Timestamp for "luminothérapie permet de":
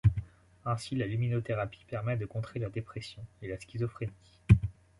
1.05-2.25